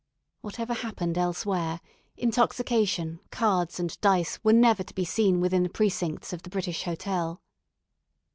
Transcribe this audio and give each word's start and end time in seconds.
Whatever 0.41 0.73
happened 0.73 1.15
elsewhere, 1.15 1.79
intoxication, 2.17 3.19
cards, 3.29 3.79
and 3.79 4.01
dice 4.01 4.39
were 4.43 4.51
never 4.51 4.81
to 4.81 4.95
be 4.95 5.05
seen, 5.05 5.39
within 5.39 5.61
the 5.61 5.69
precincts 5.69 6.33
of 6.33 6.41
the 6.41 6.49
British 6.49 6.85
Hotel. 6.85 7.39